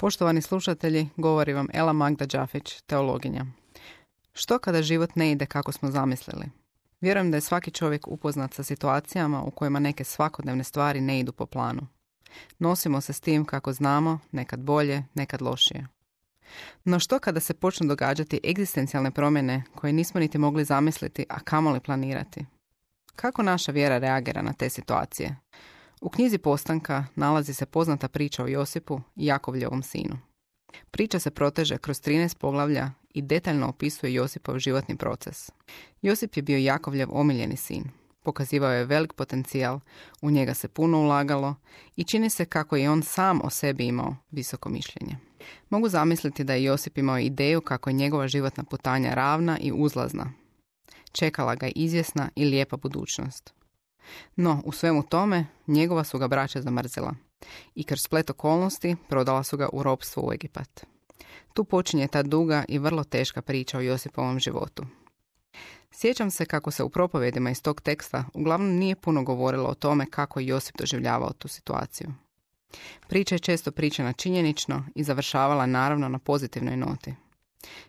[0.00, 3.44] Poštovani slušatelji, govori vam Ela Magda Đafić, teologinja.
[4.32, 6.46] Što kada život ne ide kako smo zamislili?
[7.00, 11.32] Vjerujem da je svaki čovjek upoznat sa situacijama u kojima neke svakodnevne stvari ne idu
[11.32, 11.86] po planu.
[12.58, 15.86] Nosimo se s tim kako znamo, nekad bolje, nekad lošije.
[16.84, 21.80] No što kada se počnu događati egzistencijalne promjene koje nismo niti mogli zamisliti, a kamoli
[21.80, 22.46] planirati?
[23.16, 25.36] Kako naša vjera reagira na te situacije?
[26.00, 30.18] U knjizi Postanka nalazi se poznata priča o Josipu i Jakovljevom sinu.
[30.90, 35.50] Priča se proteže kroz 13 poglavlja i detaljno opisuje Josipov životni proces.
[36.02, 37.84] Josip je bio Jakovljev omiljeni sin.
[38.22, 39.80] Pokazivao je velik potencijal,
[40.22, 41.54] u njega se puno ulagalo
[41.96, 45.16] i čini se kako je on sam o sebi imao visoko mišljenje.
[45.70, 50.32] Mogu zamisliti da je Josip imao ideju kako je njegova životna putanja ravna i uzlazna.
[51.12, 53.57] Čekala ga je izvjesna i lijepa budućnost.
[54.36, 57.14] No, u svemu tome, njegova su ga braća zamrzila
[57.74, 60.86] i kroz splet okolnosti prodala su ga u ropstvo u Egipat.
[61.54, 64.84] Tu počinje ta duga i vrlo teška priča o Josipovom životu.
[65.90, 70.06] Sjećam se kako se u propovedima iz tog teksta uglavnom nije puno govorilo o tome
[70.06, 72.08] kako je Josip doživljavao tu situaciju.
[73.08, 77.14] Priča je često pričana činjenično i završavala naravno na pozitivnoj noti.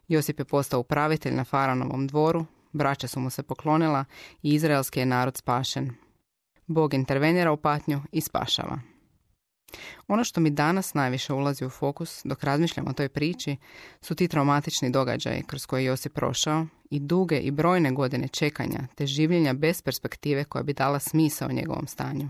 [0.08, 4.06] Josip je postao upravitelj na faraonovom dvoru, braća su mu se poklonila
[4.44, 5.92] i izraelski je narod spašen.
[6.70, 8.80] Bog intervenira u patnju i spašava.
[10.08, 13.58] Ono što mi danas najviše ulazi u fokus dok razmišljam o toj priči
[14.02, 18.88] su ti traumatični događaji kroz koje je Josip prošao i duge i brojne godine čekanja
[18.96, 22.30] te življenja bez perspektive koja bi dala smisao njegovom stanju.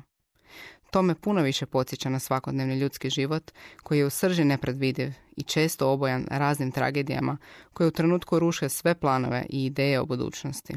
[0.91, 3.51] To me puno više podsjeća na svakodnevni ljudski život
[3.83, 7.37] koji je u srži nepredvidiv i često obojan raznim tragedijama
[7.73, 10.73] koje u trenutku ruše sve planove i ideje o budućnosti.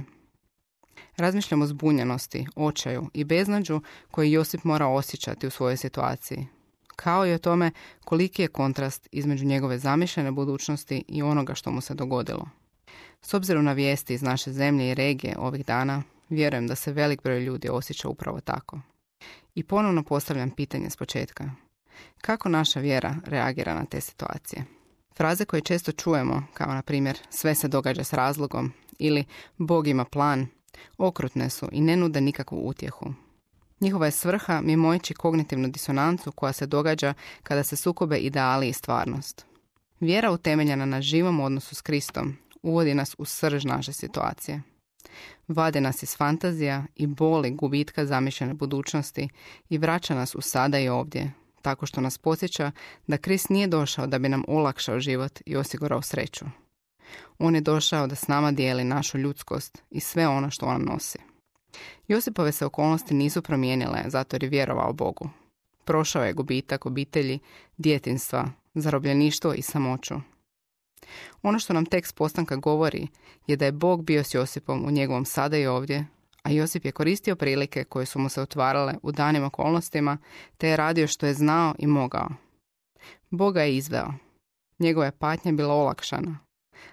[1.16, 3.80] Razmišljamo o zbunjenosti, očaju i beznađu
[4.10, 6.46] koji Josip mora osjećati u svojoj situaciji,
[6.96, 7.70] kao i o tome
[8.04, 12.48] koliki je kontrast između njegove zamišljene budućnosti i onoga što mu se dogodilo.
[13.22, 17.22] S obzirom na vijesti iz naše zemlje i regije ovih dana, vjerujem da se velik
[17.22, 18.80] broj ljudi osjeća upravo tako.
[19.54, 21.50] I ponovno postavljam pitanje s početka.
[22.20, 24.64] Kako naša vjera reagira na te situacije?
[25.16, 29.24] Fraze koje često čujemo, kao na primjer sve se događa s razlogom ili
[29.58, 30.46] Bog ima plan,
[30.98, 33.14] okrutne su i ne nude nikakvu utjehu.
[33.80, 39.46] Njihova je svrha mimoići kognitivnu disonancu koja se događa kada se sukobe ideali i stvarnost.
[40.00, 44.62] Vjera utemeljena na živom odnosu s Kristom uvodi nas u srž naše situacije.
[45.48, 49.28] Vade nas iz fantazija i boli gubitka zamišljene budućnosti
[49.68, 51.32] i vraća nas u sada i ovdje,
[51.62, 52.70] tako što nas podsjeća
[53.06, 56.44] da Krist nije došao da bi nam olakšao život i osigurao sreću.
[57.38, 61.18] On je došao da s nama dijeli našu ljudskost i sve ono što on nosi.
[62.08, 65.30] Josipove se okolnosti nisu promijenile zato jer je vjerovao Bogu.
[65.84, 67.38] Prošao je gubitak obitelji,
[67.76, 70.14] djetinstva, zarobljeništvo i samoću.
[71.42, 73.08] Ono što nam tekst postanka govori
[73.46, 76.06] je da je Bog bio s Josipom u njegovom sada i ovdje,
[76.42, 80.18] a Josip je koristio prilike koje su mu se otvarale u danim okolnostima,
[80.56, 82.28] te je radio što je znao i mogao.
[83.30, 84.12] Boga je izveo.
[84.78, 86.38] Njegova je patnja bila olakšana,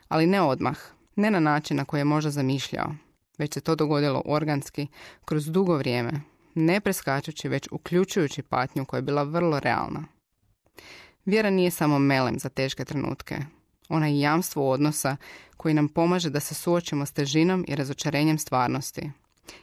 [0.08, 0.78] ali ne odmah,
[1.16, 2.96] ne na način na koji je možda zamišljao,
[3.38, 4.88] već se to dogodilo organski,
[5.26, 6.22] kroz dugo vrijeme,
[6.56, 10.04] ne preskačući, već uključujući patnju koja je bila vrlo realna.
[11.26, 13.38] Vjera nije samo melem za teške trenutke,
[13.90, 15.18] ona je jamstvo odnosa
[15.58, 19.12] koji nam pomaže da se suočimo s težinom i razočarenjem stvarnosti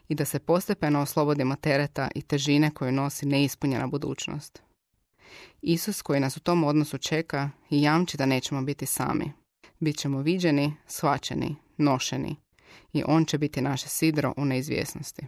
[0.08, 4.62] i da se postepeno oslobodimo tereta i težine koju nosi neispunjena budućnost.
[5.62, 9.32] Isus koji nas u tom odnosu čeka i jamči da nećemo biti sami.
[9.80, 12.36] Bićemo viđeni, svačeni, nošeni
[12.92, 15.26] i On će biti naše sidro u neizvjesnosti.